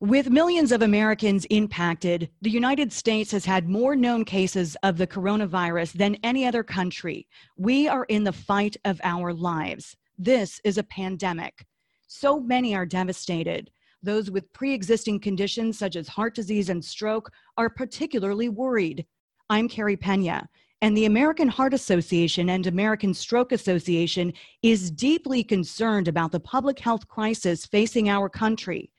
[0.00, 5.06] With millions of Americans impacted, the United States has had more known cases of the
[5.06, 7.28] coronavirus than any other country.
[7.58, 9.94] We are in the fight of our lives.
[10.16, 11.66] This is a pandemic.
[12.06, 13.70] So many are devastated.
[14.02, 19.04] Those with pre existing conditions such as heart disease and stroke are particularly worried.
[19.50, 20.48] I'm Carrie Pena,
[20.80, 24.32] and the American Heart Association and American Stroke Association
[24.62, 28.90] is deeply concerned about the public health crisis facing our country.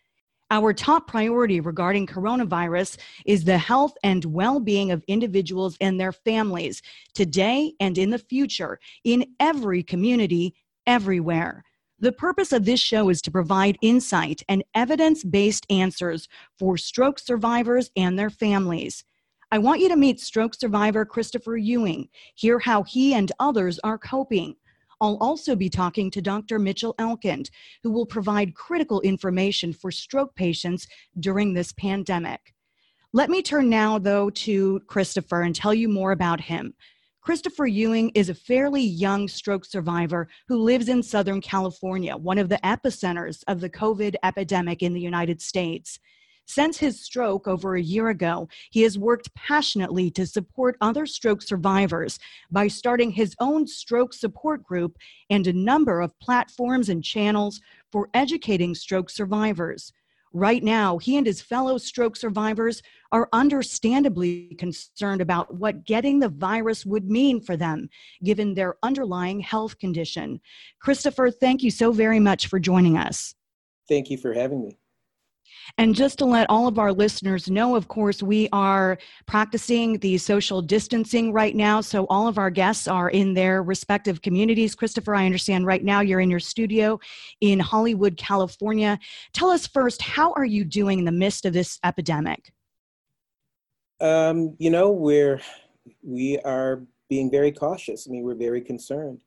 [0.51, 6.11] Our top priority regarding coronavirus is the health and well being of individuals and their
[6.11, 6.81] families
[7.13, 10.53] today and in the future in every community,
[10.85, 11.63] everywhere.
[11.99, 16.27] The purpose of this show is to provide insight and evidence based answers
[16.59, 19.05] for stroke survivors and their families.
[19.53, 23.97] I want you to meet stroke survivor Christopher Ewing, hear how he and others are
[23.97, 24.55] coping.
[25.01, 26.59] I'll also be talking to Dr.
[26.59, 27.49] Mitchell Elkind,
[27.81, 30.87] who will provide critical information for stroke patients
[31.19, 32.53] during this pandemic.
[33.11, 36.75] Let me turn now, though, to Christopher and tell you more about him.
[37.21, 42.49] Christopher Ewing is a fairly young stroke survivor who lives in Southern California, one of
[42.49, 45.99] the epicenters of the COVID epidemic in the United States.
[46.53, 51.41] Since his stroke over a year ago, he has worked passionately to support other stroke
[51.41, 52.19] survivors
[52.51, 54.97] by starting his own stroke support group
[55.29, 59.93] and a number of platforms and channels for educating stroke survivors.
[60.33, 62.81] Right now, he and his fellow stroke survivors
[63.13, 67.87] are understandably concerned about what getting the virus would mean for them,
[68.25, 70.41] given their underlying health condition.
[70.81, 73.35] Christopher, thank you so very much for joining us.
[73.87, 74.80] Thank you for having me.
[75.77, 80.17] And just to let all of our listeners know, of course, we are practicing the
[80.17, 81.81] social distancing right now.
[81.81, 84.75] So all of our guests are in their respective communities.
[84.75, 86.99] Christopher, I understand right now you're in your studio
[87.41, 88.99] in Hollywood, California.
[89.33, 92.51] Tell us first, how are you doing in the midst of this epidemic?
[93.99, 95.39] Um, you know, we're
[96.03, 98.07] we are being very cautious.
[98.07, 99.19] I mean, we're very concerned.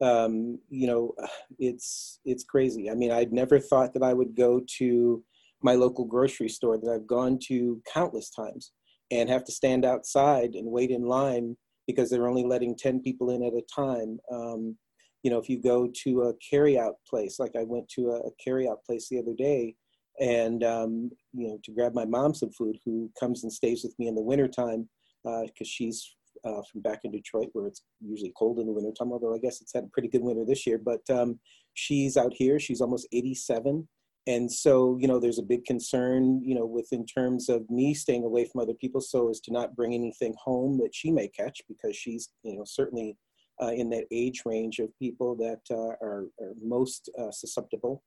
[0.00, 1.14] Um, you know,
[1.58, 2.90] it's it's crazy.
[2.90, 5.22] I mean, I'd never thought that I would go to
[5.62, 8.72] my local grocery store that I've gone to countless times
[9.10, 11.56] and have to stand outside and wait in line
[11.86, 14.18] because they're only letting 10 people in at a time.
[14.32, 14.76] Um,
[15.22, 18.30] you know, if you go to a carryout place, like I went to a, a
[18.46, 19.74] carryout place the other day,
[20.20, 23.94] and um, you know, to grab my mom some food, who comes and stays with
[23.98, 24.88] me in the wintertime
[25.24, 29.12] because uh, she's uh, from back in Detroit, where it's usually cold in the wintertime.
[29.12, 31.38] Although I guess it's had a pretty good winter this year, but um,
[31.74, 32.58] she's out here.
[32.60, 33.86] She's almost 87,
[34.26, 37.94] and so you know there's a big concern you know with in terms of me
[37.94, 41.28] staying away from other people so as to not bring anything home that she may
[41.28, 43.16] catch because she's you know certainly
[43.62, 48.02] uh, in that age range of people that uh, are, are, most uh, susceptible.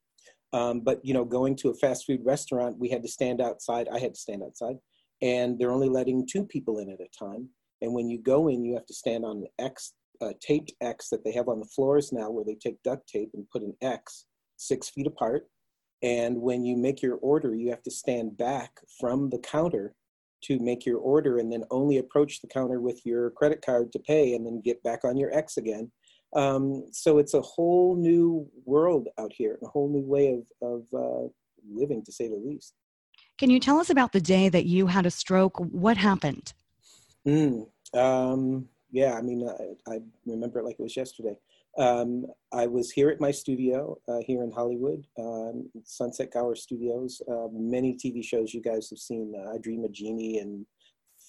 [0.54, 3.88] Um, but you know going to a fast food restaurant we had to stand outside
[3.94, 4.78] i had to stand outside
[5.22, 7.50] and they're only letting two people in at a time.
[7.82, 11.10] And when you go in you have to stand on an x uh, taped x
[11.10, 13.74] that they have on the floors now where they take duct tape and put an
[13.82, 14.26] x
[14.58, 15.48] six feet apart
[16.02, 19.96] and when you make your order, you have to stand back from the counter
[20.42, 24.00] to make your order and then only approach the counter with your credit card to
[24.00, 25.92] pay and then get back on your X again.
[26.36, 30.94] Um, so it's a whole new world out here, a whole new way of, of
[30.94, 31.28] uh,
[31.70, 32.76] living, to say the least.
[33.38, 35.58] Can you tell us about the day that you had a stroke?
[35.58, 36.54] What happened?
[37.28, 41.36] Mm, um, yeah, I mean, I, I remember it like it was yesterday.
[41.78, 47.22] Um, I was here at my studio uh, here in Hollywood, um, Sunset Gower Studios.
[47.30, 49.34] Uh, many TV shows you guys have seen.
[49.38, 50.66] Uh, I Dream of Jeannie and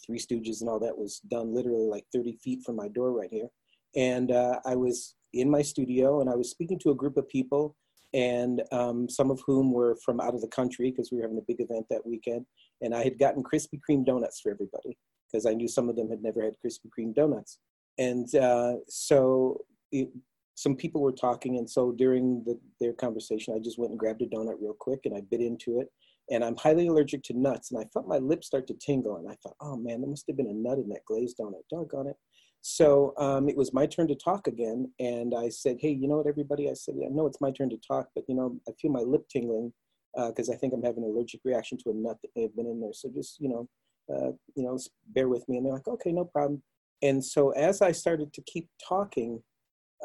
[0.04, 3.30] Three Stooges and all that was done literally like 30 feet from my door right
[3.30, 3.48] here.
[3.94, 7.28] And uh, I was in my studio and I was speaking to a group of
[7.28, 7.76] people
[8.12, 11.38] and um, some of whom were from out of the country because we were having
[11.38, 12.46] a big event that weekend.
[12.80, 14.98] And I had gotten Krispy Kreme donuts for everybody
[15.30, 17.58] because I knew some of them had never had Krispy Kreme donuts.
[17.98, 19.58] And uh, so
[19.92, 20.08] it,
[20.54, 24.22] some people were talking, and so during the, their conversation, I just went and grabbed
[24.22, 25.88] a donut real quick and I bit into it.
[26.30, 29.28] And I'm highly allergic to nuts, and I felt my lips start to tingle, and
[29.28, 31.62] I thought, oh man, there must have been a nut in that glazed donut.
[31.70, 32.16] Doggone it.
[32.62, 36.18] So um, it was my turn to talk again, and I said, hey, you know
[36.18, 36.70] what, everybody?
[36.70, 39.00] I said, I know it's my turn to talk, but you know, I feel my
[39.00, 39.72] lip tingling
[40.14, 42.56] because uh, I think I'm having an allergic reaction to a nut that may have
[42.56, 42.92] been in there.
[42.92, 43.68] So just, you know,
[44.12, 45.56] uh, you know, bear with me.
[45.56, 46.62] And they're like, okay, no problem.
[47.02, 49.42] And so as I started to keep talking,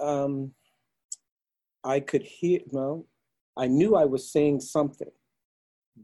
[0.01, 0.51] um,
[1.83, 3.05] I could hear, well,
[3.57, 5.11] I knew I was saying something,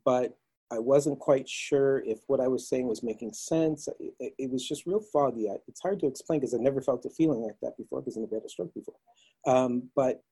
[0.06, 0.38] but
[0.72, 3.90] I wasn't quite sure if what I was saying was making sense.
[4.00, 5.50] It, it was just real foggy.
[5.68, 8.22] It's hard to explain because I never felt a feeling like that before because I
[8.22, 8.96] never had a stroke before.
[9.46, 10.24] Um, but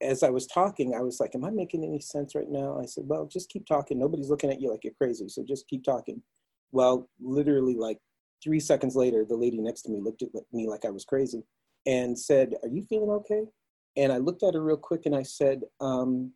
[0.00, 2.78] as I was talking, I was like, Am I making any sense right now?
[2.80, 3.98] I said, Well, just keep talking.
[3.98, 5.28] Nobody's looking at you like you're crazy.
[5.28, 6.22] So just keep talking.
[6.70, 7.98] Well, literally, like
[8.44, 11.42] three seconds later, the lady next to me looked at me like I was crazy
[11.86, 13.44] and said, Are you feeling okay?
[13.96, 16.32] And I looked at her real quick and I said, um,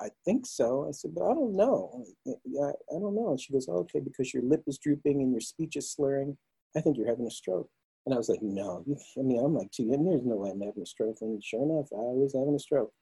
[0.00, 0.86] I think so.
[0.88, 2.04] I said, But I don't know.
[2.26, 3.30] I, I don't know.
[3.30, 6.36] And she goes, oh, Okay, because your lip is drooping and your speech is slurring.
[6.76, 7.70] I think you're having a stroke.
[8.06, 8.84] And I was like, no,
[9.18, 11.18] I mean, I'm like two, and there's no way I'm having a stroke.
[11.22, 12.92] And sure enough, I was having a stroke.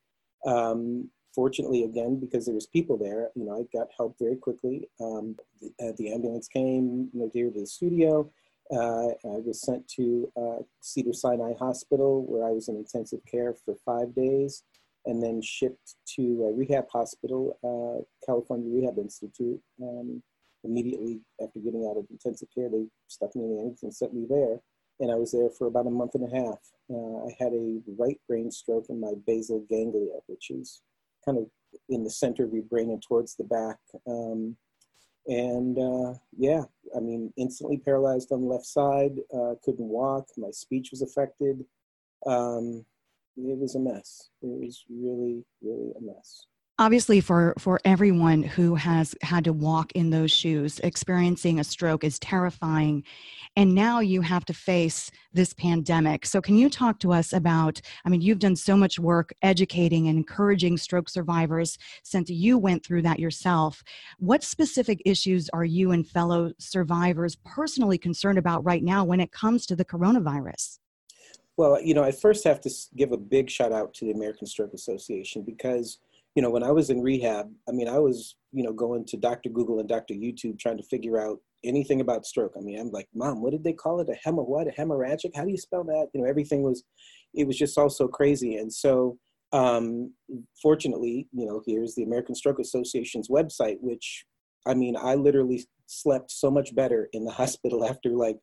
[0.46, 4.88] Um, fortunately, again, because there was people there, you know, I got help very quickly.
[5.00, 8.30] Um, the, uh, the, ambulance came, you know, here to the studio.
[8.70, 13.54] Uh, I was sent to uh, Cedar Sinai Hospital, where I was in intensive care
[13.64, 14.62] for five days,
[15.06, 19.60] and then shipped to a rehab hospital, uh, California Rehab Institute.
[19.82, 20.22] Um,
[20.64, 24.14] immediately after getting out of intensive care, they stuck me in the ambulance and sent
[24.14, 24.60] me there
[25.00, 26.58] and I was there for about a month and a half.
[26.90, 30.82] Uh, I had a right brain stroke in my basal ganglia, which is
[31.24, 31.46] kind of
[31.88, 33.78] in the center of your brain and towards the back.
[34.06, 34.56] Um,
[35.26, 36.62] and uh, yeah,
[36.96, 41.64] I mean, instantly paralyzed on the left side, uh, couldn't walk, my speech was affected.
[42.26, 42.84] Um,
[43.36, 44.30] it was a mess.
[44.42, 46.46] It was really, really a mess
[46.78, 52.02] obviously for for everyone who has had to walk in those shoes experiencing a stroke
[52.02, 53.04] is terrifying
[53.54, 56.26] and now you have to face this pandemic.
[56.26, 60.08] So can you talk to us about i mean you've done so much work educating
[60.08, 63.84] and encouraging stroke survivors since you went through that yourself.
[64.18, 69.30] What specific issues are you and fellow survivors personally concerned about right now when it
[69.30, 70.80] comes to the coronavirus?
[71.56, 74.48] Well you know i first have to give a big shout out to the american
[74.48, 75.98] stroke association because
[76.34, 79.16] you know, when I was in rehab, I mean, I was, you know, going to
[79.16, 79.50] Dr.
[79.50, 80.14] Google and Dr.
[80.14, 82.54] YouTube trying to figure out anything about stroke.
[82.56, 84.08] I mean, I'm like, Mom, what did they call it?
[84.08, 84.66] A hemo what?
[84.66, 85.34] A hemorrhagic?
[85.34, 86.08] How do you spell that?
[86.12, 86.82] You know, everything was,
[87.34, 88.56] it was just all so crazy.
[88.56, 89.16] And so,
[89.52, 90.12] um,
[90.60, 94.24] fortunately, you know, here's the American Stroke Association's website, which,
[94.66, 98.38] I mean, I literally slept so much better in the hospital after like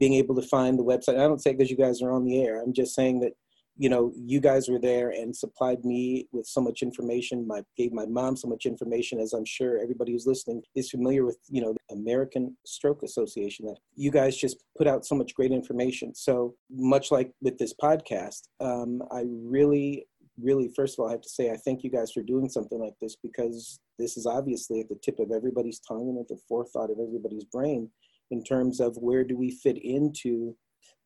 [0.00, 1.14] being able to find the website.
[1.14, 2.60] I don't say because you guys are on the air.
[2.60, 3.32] I'm just saying that
[3.78, 7.46] you know, you guys were there and supplied me with so much information.
[7.46, 11.24] My gave my mom so much information, as I'm sure everybody who's listening is familiar
[11.24, 11.38] with.
[11.48, 13.66] You know, the American Stroke Association.
[13.66, 16.14] That you guys just put out so much great information.
[16.14, 20.06] So much like with this podcast, um, I really,
[20.40, 22.80] really, first of all, I have to say I thank you guys for doing something
[22.80, 26.38] like this because this is obviously at the tip of everybody's tongue and at the
[26.48, 27.90] forethought of everybody's brain
[28.30, 30.56] in terms of where do we fit into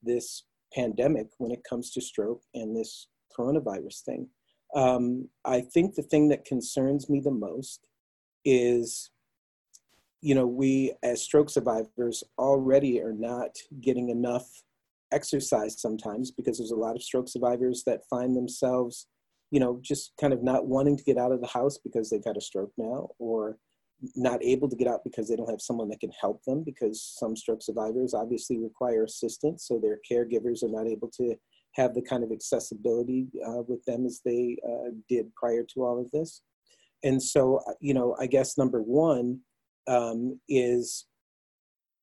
[0.03, 0.45] this
[0.75, 4.29] pandemic when it comes to stroke and this coronavirus thing.
[4.75, 7.89] Um, I think the thing that concerns me the most
[8.45, 9.11] is,
[10.21, 14.63] you know, we as stroke survivors already are not getting enough
[15.13, 19.07] exercise sometimes because there's a lot of stroke survivors that find themselves,
[19.51, 22.25] you know, just kind of not wanting to get out of the house because they've
[22.25, 23.59] had a stroke now or
[24.17, 27.03] not able to get out because they don't have someone that can help them because
[27.19, 31.35] some stroke survivors obviously require assistance so their caregivers are not able to
[31.75, 36.01] have the kind of accessibility uh, with them as they uh, did prior to all
[36.01, 36.43] of this.
[37.05, 39.41] And so uh, you know i guess number one
[39.87, 41.07] um, is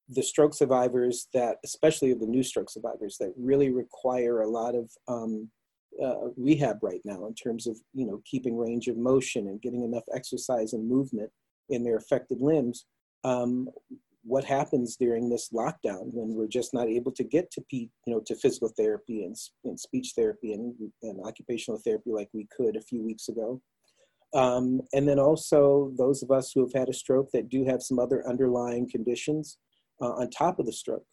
[0.10, 4.90] the stroke survivors that especially the new stroke survivors that really require a lot of
[5.08, 5.50] um,
[6.04, 9.84] uh, rehab right now in terms of you know keeping range of motion and getting
[9.84, 11.32] enough exercise and movement
[11.70, 12.86] in their affected limbs,
[13.24, 13.70] um,
[14.24, 18.22] what happens during this lockdown when we're just not able to get to you know
[18.26, 22.82] to physical therapy and, and speech therapy and, and, occupational therapy like we could a
[22.82, 23.62] few weeks ago.
[24.34, 27.82] Um, and then also those of us who have had a stroke that do have
[27.82, 29.58] some other underlying conditions
[30.02, 31.06] uh, on top of the stroke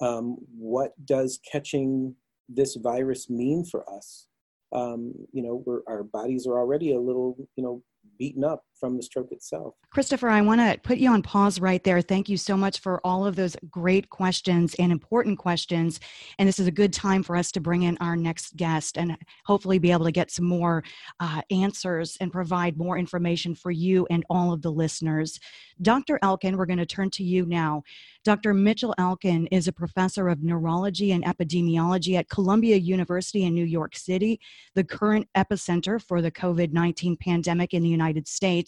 [0.00, 2.14] um, what does catching
[2.48, 4.26] this virus mean for us?
[4.72, 7.82] Um, you know our bodies are already a little you know
[8.18, 9.74] beaten up from the stroke itself.
[9.90, 12.00] Christopher, I want to put you on pause right there.
[12.00, 16.00] Thank you so much for all of those great questions and important questions.
[16.38, 19.16] And this is a good time for us to bring in our next guest and
[19.44, 20.84] hopefully be able to get some more
[21.20, 25.40] uh, answers and provide more information for you and all of the listeners.
[25.80, 26.18] Dr.
[26.22, 27.82] Elkind, we're going to turn to you now.
[28.24, 28.52] Dr.
[28.52, 33.96] Mitchell Elkind is a professor of neurology and epidemiology at Columbia University in New York
[33.96, 34.40] City,
[34.74, 38.67] the current epicenter for the COVID 19 pandemic in the United States.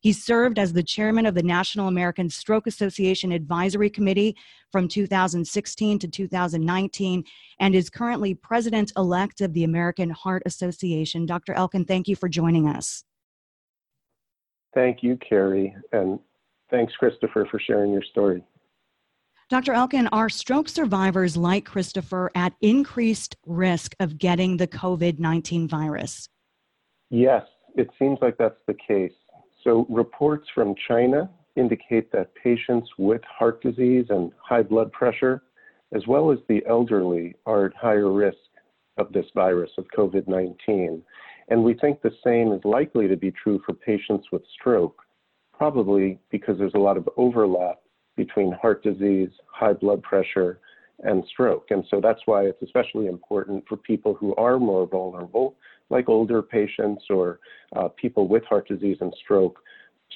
[0.00, 4.36] He served as the chairman of the National American Stroke Association Advisory Committee
[4.70, 7.24] from 2016 to 2019
[7.58, 11.24] and is currently president elect of the American Heart Association.
[11.24, 11.54] Dr.
[11.54, 13.04] Elkind, thank you for joining us.
[14.74, 16.18] Thank you, Carrie, and
[16.70, 18.44] thanks, Christopher, for sharing your story.
[19.48, 19.72] Dr.
[19.72, 26.28] Elkind, are stroke survivors like Christopher at increased risk of getting the COVID 19 virus?
[27.08, 27.44] Yes,
[27.76, 29.12] it seems like that's the case.
[29.64, 35.42] So, reports from China indicate that patients with heart disease and high blood pressure,
[35.94, 38.36] as well as the elderly, are at higher risk
[38.98, 41.02] of this virus, of COVID 19.
[41.48, 45.00] And we think the same is likely to be true for patients with stroke,
[45.56, 47.80] probably because there's a lot of overlap
[48.16, 50.60] between heart disease, high blood pressure,
[51.02, 51.66] and stroke.
[51.70, 55.56] And so that's why it's especially important for people who are more vulnerable,
[55.94, 57.40] like older patients or
[57.76, 59.58] uh, people with heart disease and stroke,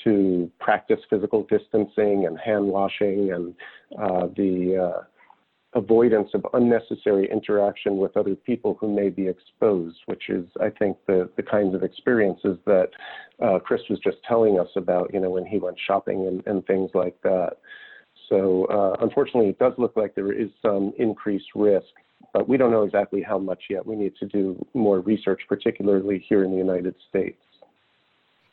[0.04, 3.54] to practice physical distancing and hand washing and
[4.00, 10.28] uh, the uh, avoidance of unnecessary interaction with other people who may be exposed, which
[10.28, 12.88] is, I think, the, the kinds of experiences that
[13.44, 16.64] uh, Chris was just telling us about, you know, when he went shopping and, and
[16.66, 17.54] things like that.
[18.28, 21.87] So uh, unfortunately, it does look like there is some increased risk,
[22.32, 23.87] but we don't know exactly how much yet.
[23.87, 27.38] We need to do more research, particularly here in the United States.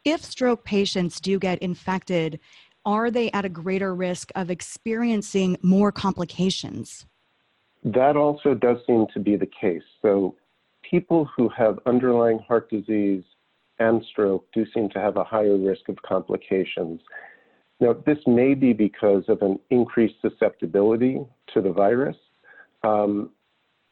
[0.04, 2.40] If stroke patients do get infected,
[2.86, 7.06] are they at a greater risk of experiencing more complications?
[7.84, 9.84] That also does seem to be the case.
[10.02, 10.36] So,
[10.90, 13.24] people who have underlying heart disease
[13.80, 17.02] and stroke do seem to have a higher risk of complications.
[17.80, 22.16] Now, this may be because of an increased susceptibility to the virus.
[22.84, 23.32] Um,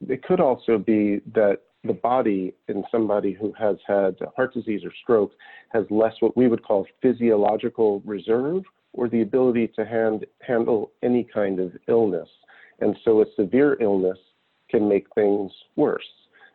[0.09, 4.91] it could also be that the body in somebody who has had heart disease or
[5.03, 5.33] stroke
[5.69, 11.23] has less what we would call physiological reserve or the ability to hand, handle any
[11.33, 12.29] kind of illness.
[12.79, 14.17] And so a severe illness
[14.69, 16.05] can make things worse.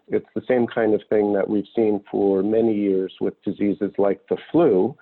[0.09, 4.21] It's the same kind of thing that we've seen for many years with diseases like
[4.31, 4.97] the flu.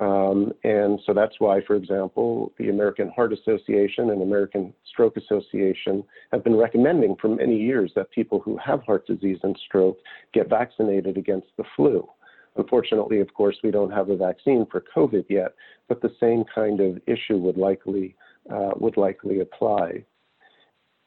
[0.00, 6.02] Um, and so that's why, for example, the American Heart Association and American Stroke Association
[6.32, 9.98] have been recommending for many years that people who have heart disease and stroke
[10.32, 12.08] get vaccinated against the flu.
[12.56, 15.54] Unfortunately, of course, we don't have a vaccine for COVID yet,
[15.86, 18.16] but the same kind of issue would likely
[18.50, 20.02] uh, would likely apply.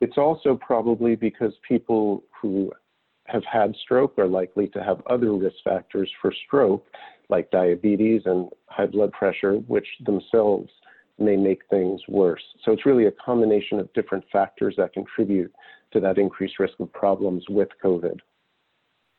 [0.01, 2.71] It's also probably because people who
[3.25, 6.85] have had stroke are likely to have other risk factors for stroke,
[7.29, 10.69] like diabetes and high blood pressure, which themselves
[11.19, 12.43] may make things worse.
[12.63, 15.53] So it's really a combination of different factors that contribute
[15.91, 18.19] to that increased risk of problems with COVID.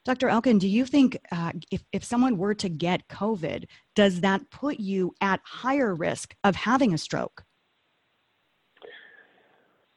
[0.05, 0.29] Dr.
[0.29, 4.79] Elkind, do you think uh, if, if someone were to get COVID, does that put
[4.79, 7.45] you at higher risk of having a stroke?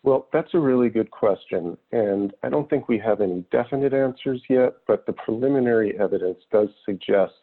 [0.03, 1.77] Well, that's a really good question.
[1.91, 6.69] And I don't think we have any definite answers yet, but the preliminary evidence does
[6.85, 7.33] suggest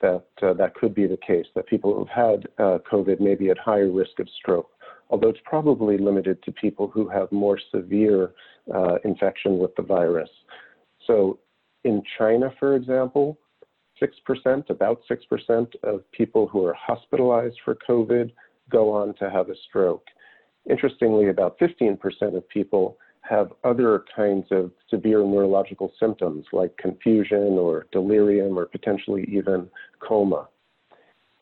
[0.00, 3.50] that uh, that could be the case, that people who've had uh, COVID may be
[3.50, 4.70] at higher risk of stroke,
[5.10, 8.32] although it's probably limited to people who have more severe
[8.74, 10.30] uh, infection with the virus.
[11.06, 11.38] So
[11.84, 13.38] in China, for example,
[14.00, 18.32] 6%, about 6% of people who are hospitalized for COVID
[18.70, 20.04] go on to have a stroke.
[20.68, 21.98] Interestingly, about 15%
[22.36, 29.28] of people have other kinds of severe neurological symptoms like confusion or delirium or potentially
[29.30, 29.68] even
[30.00, 30.48] coma.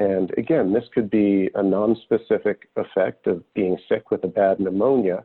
[0.01, 5.25] And again, this could be a nonspecific effect of being sick with a bad pneumonia.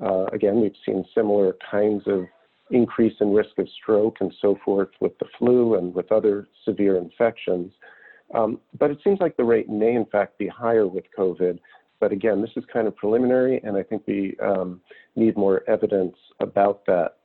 [0.00, 2.26] Uh, again, we've seen similar kinds of
[2.70, 6.96] increase in risk of stroke and so forth with the flu and with other severe
[6.96, 7.72] infections.
[8.34, 11.58] Um, but it seems like the rate may, in fact, be higher with COVID.
[12.00, 14.80] But again, this is kind of preliminary, and I think we um,
[15.16, 17.16] need more evidence about that.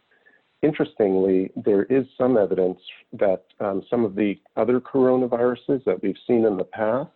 [0.61, 2.79] Interestingly, there is some evidence
[3.13, 7.11] that um, some of the other coronaviruses that we've seen in the past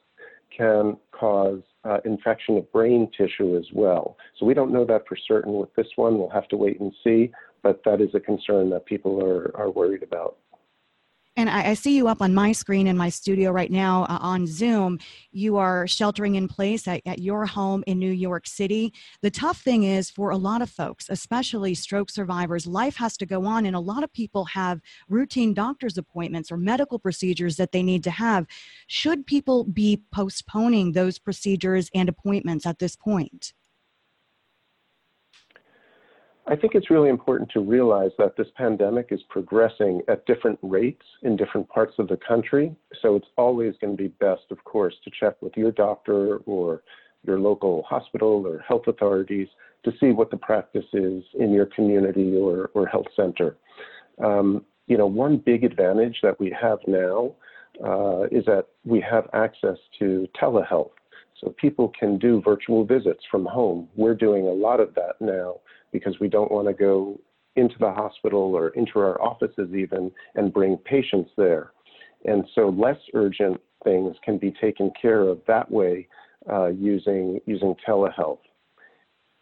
[0.56, 4.18] can cause uh, infection of brain tissue as well.
[4.38, 6.18] So we don't know that for certain with this one.
[6.18, 7.32] We'll have to wait and see
[7.64, 10.38] but that is a concern that people are, are worried about.
[11.38, 14.18] And I, I, see you up on my screen in my studio right now uh,
[14.22, 14.98] on Zoom.
[15.32, 18.92] You are sheltering in place at, at, your home in New York City.
[19.22, 23.28] The tough thing is for a lot of folks, especially stroke survivors, life has to
[23.28, 27.72] go on, and a lot of people have routine doctor's appointments or medical procedures that
[27.72, 28.48] they need to have.
[28.88, 33.54] Should people be postponing those procedures and appointments at this point?
[36.50, 41.06] I think it's really important to realize that this pandemic is progressing at different rates
[41.24, 42.74] in different parts of the country.
[43.02, 46.84] So it's always going to be best, of course, to check with your doctor or
[47.26, 49.50] your local hospital or health authorities
[49.84, 53.58] to see what the practice is in your community or, or health center.
[54.24, 57.34] Um, you know, one big advantage that we have now
[57.84, 60.92] uh, is that we have access to telehealth.
[61.42, 63.90] So people can do virtual visits from home.
[63.98, 65.58] We're doing a lot of that now
[65.92, 67.20] because we don't want to go
[67.56, 71.72] into the hospital or into our offices even and bring patients there.
[72.26, 76.08] And so less urgent things can be taken care of that way
[76.52, 78.40] uh, using, using telehealth.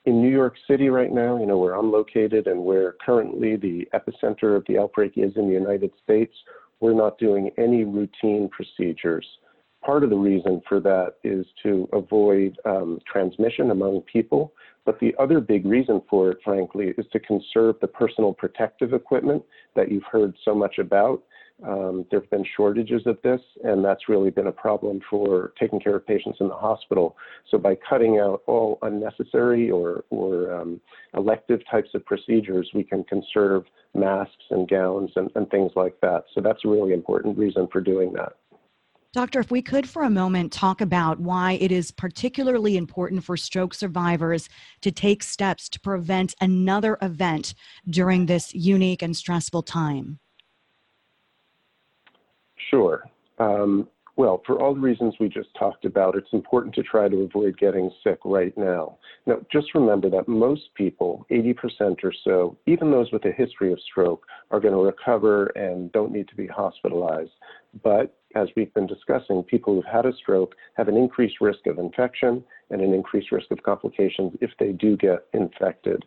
[0.06, 3.88] In New York City right now, you know, where I'm located and where currently the
[3.94, 6.34] epicenter of the outbreak is in the United States,
[6.80, 9.26] we're not doing any routine procedures.
[9.86, 15.14] Part of the reason for that is to avoid um, transmission among people, but the
[15.20, 19.44] other big reason for it, frankly, is to conserve the personal protective equipment
[19.76, 21.22] that you've heard so much about
[21.64, 25.80] um, there have been shortages of this, and that's really been a problem for taking
[25.80, 27.16] care of patients in the hospital.
[27.50, 30.82] So by cutting out all unnecessary or, or um,
[31.16, 33.64] elective types of procedures, we can conserve
[33.94, 36.26] masks and gowns and, and things like that.
[36.34, 38.34] So that's a really important reason for doing that.
[39.16, 43.38] Doctor, if we could for a moment talk about why it is particularly important for
[43.38, 44.50] stroke survivors
[44.82, 47.54] to take steps to prevent another event
[47.90, 50.20] during this unique and stressful time.
[52.58, 53.10] Sure.
[53.40, 57.18] Um, well, for all the reasons we just talked about, it's important to try to
[57.18, 58.98] avoid getting sick right now.
[59.26, 63.80] Now, just remember that most people, 80% or so, even those with a history of
[63.82, 67.32] stroke, are going to recover and don't need to be hospitalized.
[67.84, 71.78] But as we've been discussing, people who've had a stroke have an increased risk of
[71.78, 76.04] infection and an increased risk of complications if they do get infected.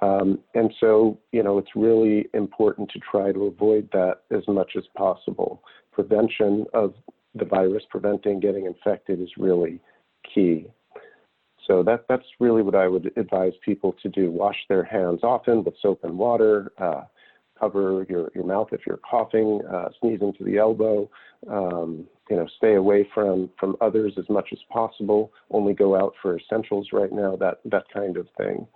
[0.00, 4.72] Um, and so, you know, it's really important to try to avoid that as much
[4.76, 5.62] as possible.
[5.92, 6.94] Prevention of
[7.34, 9.80] the virus, preventing getting infected is really
[10.34, 10.66] key.
[11.66, 14.30] So that, that's really what I would advise people to do.
[14.30, 16.72] Wash their hands often with soap and water.
[16.78, 17.02] Uh,
[17.58, 21.10] cover your, your mouth if you're coughing, uh, sneezing to the elbow.
[21.50, 25.32] Um, you know, stay away from, from others as much as possible.
[25.50, 28.66] Only go out for essentials right now, that, that kind of thing.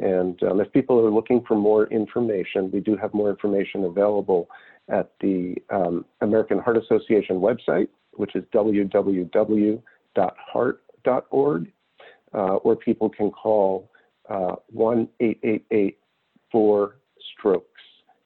[0.00, 4.48] And um, if people are looking for more information, we do have more information available
[4.88, 9.82] at the um, American Heart Association website, which is www.heart.org,
[12.32, 13.90] uh, or people can call
[14.28, 15.98] uh, 1 888
[16.52, 16.96] 4
[17.38, 17.66] strokes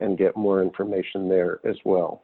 [0.01, 2.23] and get more information there as well.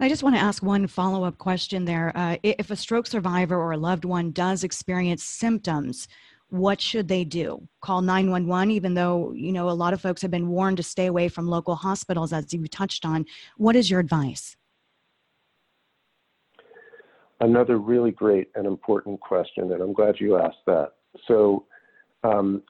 [0.00, 2.12] I just want to ask one follow up question there.
[2.16, 6.08] Uh, if a stroke survivor or a loved one does experience symptoms,
[6.54, 7.66] what should they do?
[7.80, 11.06] Call 911 even though you know a lot of folks have been warned to stay
[11.06, 13.26] away from local hospitals as you touched on.
[13.56, 14.56] What is your advice?
[17.40, 20.92] Another really great and important question and i'm glad you asked that.
[21.26, 21.66] So
[22.22, 22.62] um,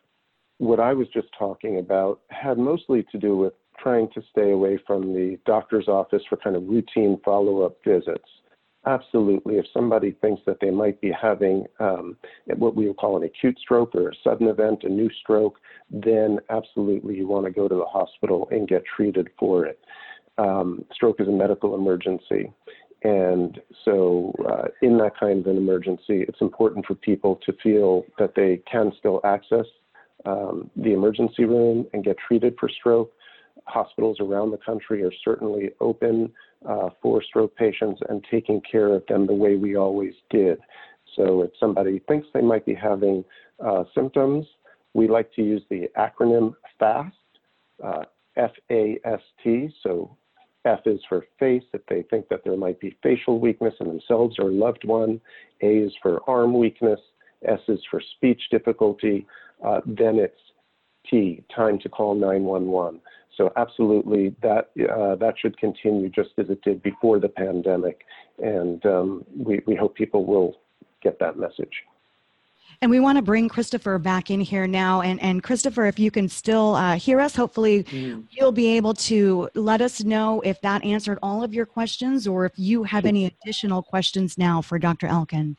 [0.57, 4.79] what i was just talking about had mostly to do with trying to stay away
[4.87, 8.31] from the doctor's office for kind of routine follow-up visits
[8.87, 9.57] Absolutely.
[9.57, 12.17] If somebody thinks that they might be having um,
[12.57, 15.59] what we would call an acute stroke or a sudden event, a new stroke,
[15.91, 19.79] then absolutely you want to go to the hospital and get treated for it.
[20.37, 22.53] Um, stroke is a medical emergency.
[23.05, 28.05] And so, uh, in that kind of an emergency, it's important for people to feel
[28.19, 29.67] that they can still access
[30.25, 33.13] um, the emergency room and get treated for stroke.
[33.67, 36.33] Hospitals around the country are certainly open
[36.69, 40.59] uh, for stroke patients and taking care of them the way we always did.
[41.17, 43.25] So if somebody thinks they might be having
[43.65, 44.47] uh, symptoms,
[44.95, 47.15] we like to use the acronym FAST,
[47.83, 48.05] uh,
[48.37, 49.75] F-A-S-T.
[49.83, 50.17] So
[50.65, 54.37] F is for face, if they think that there might be facial weakness in themselves
[54.39, 55.21] or a loved one.
[55.63, 57.01] A is for arm weakness.
[57.47, 59.27] S is for speech difficulty.
[59.65, 60.39] Uh, then it's
[61.11, 63.01] T, time to call 911.
[63.37, 68.03] So absolutely, that uh, that should continue just as it did before the pandemic,
[68.39, 70.57] and um, we we hope people will
[71.03, 71.83] get that message.
[72.81, 75.01] And we want to bring Christopher back in here now.
[75.01, 78.25] And, and Christopher, if you can still uh, hear us, hopefully mm.
[78.31, 82.47] you'll be able to let us know if that answered all of your questions or
[82.47, 85.07] if you have any additional questions now for Dr.
[85.07, 85.57] Elkind.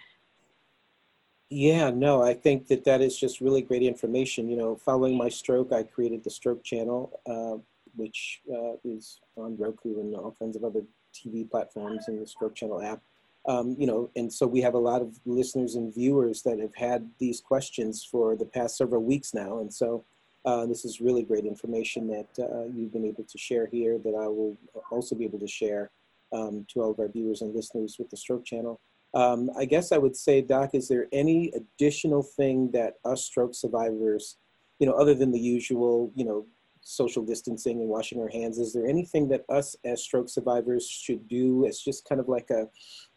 [1.50, 4.50] Yeah, no, I think that that is just really great information.
[4.50, 7.58] You know, following my stroke, I created the Stroke Channel, uh,
[7.96, 10.82] which uh, is on Roku and all kinds of other
[11.14, 13.02] TV platforms and the Stroke Channel app.
[13.48, 16.74] Um, you know, and so we have a lot of listeners and viewers that have
[16.76, 19.60] had these questions for the past several weeks now.
[19.60, 20.04] And so
[20.46, 24.16] uh, this is really great information that uh, you've been able to share here that
[24.16, 24.58] I will
[24.90, 25.92] also be able to share
[26.34, 28.80] um, to all of our viewers and listeners with the Stroke Channel.
[29.16, 33.56] Um, I guess I would say, Doc, is there any additional thing that us stroke
[33.56, 34.38] survivors,
[34.80, 36.46] you know, other than the usual, you know,
[36.82, 41.28] social distancing and washing our hands, is there anything that us as stroke survivors should
[41.28, 42.68] do as just kind of like a,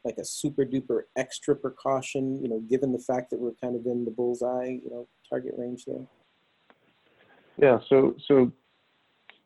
[0.04, 3.84] like a super duper extra precaution, you know, given the fact that we're kind of
[3.84, 6.06] in the bullseye, you know, target range there?
[7.61, 8.52] Yeah, so so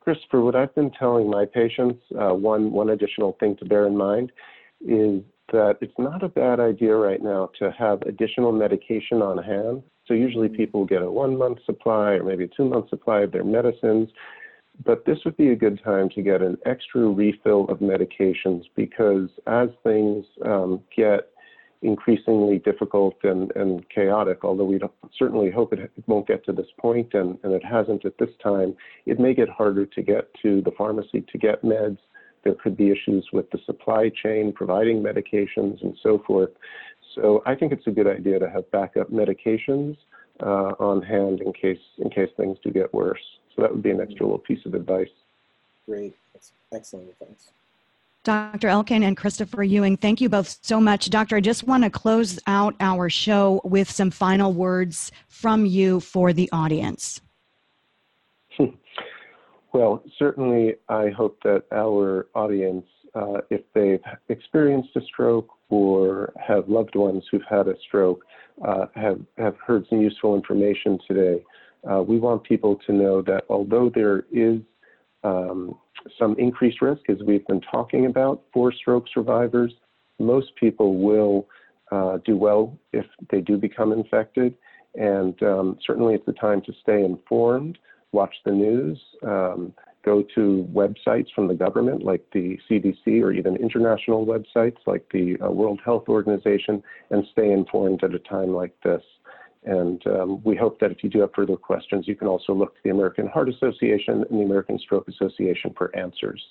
[0.01, 3.97] Christopher, what I've been telling my patients, uh, one, one additional thing to bear in
[3.97, 4.33] mind
[4.81, 9.83] is that it's not a bad idea right now to have additional medication on hand.
[10.07, 10.57] So usually mm-hmm.
[10.57, 14.09] people get a one month supply or maybe a two month supply of their medicines.
[14.85, 19.29] But this would be a good time to get an extra refill of medications because
[19.47, 21.29] as things um, get
[21.83, 24.81] increasingly difficult and, and chaotic, although we
[25.19, 28.31] certainly hope it, it, won't get to this point, and, and it hasn't at this
[28.43, 31.99] time, it may get harder to get to the pharmacy to get meds.
[32.45, 36.51] There could be issues with the supply chain, providing medications, and so forth.
[37.15, 39.97] So I think it's a good idea to have backup medications
[40.41, 43.21] uh, on hand in case in case things do get worse.
[43.55, 45.11] So that would be an extra little piece of advice.
[45.87, 47.51] Great, That's excellent advice.
[48.25, 48.69] Dr.
[48.69, 51.11] Elkind and Christopher Ewing, thank you both so much.
[51.11, 55.99] Doctor, I just want to close out our show with some final words from you
[55.99, 57.21] for the audience.
[59.73, 66.69] Well, certainly, I hope that our audience, uh, if they've experienced a stroke or have
[66.69, 68.23] loved ones who've had a stroke,
[68.67, 71.43] uh, have, have heard some useful information today.
[71.91, 74.61] Uh, we want people to know that although there is
[75.25, 75.77] um,
[76.19, 79.73] some increased risk, as we've been talking about, for stroke survivors.
[80.19, 81.49] Most people will
[81.91, 84.55] uh, do well if they do become infected.
[84.95, 87.79] And um, certainly it's a time to stay informed,
[88.13, 89.73] watch the news, um,
[90.05, 95.37] go to websites from the government like the CDC or even international websites like the
[95.43, 99.03] uh, World Health Organization and stay informed at a time like this.
[99.65, 102.75] And um, we hope that if you do have further questions, you can also look
[102.75, 106.43] to the American Heart Association and the American Stroke Association for answers.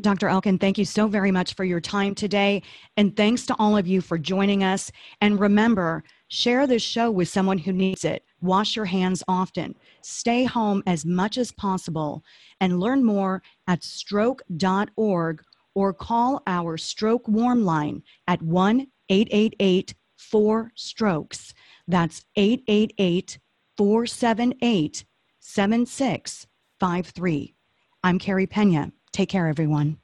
[0.00, 0.28] Dr.
[0.28, 2.62] Elkind, thank you so very much for your time today.
[2.96, 4.92] And thanks to all of you for joining us.
[5.20, 8.24] And remember, share this show with someone who needs it.
[8.40, 9.74] Wash your hands often.
[10.02, 12.22] Stay home as much as possible.
[12.60, 15.42] And learn more at stroke.org
[15.74, 21.54] or call our stroke warm line at 1 888 4 strokes.
[21.86, 23.38] That's 888
[23.76, 25.04] 478
[25.40, 27.54] 7653.
[28.02, 28.92] I'm Carrie Pena.
[29.12, 29.98] Take care, everyone.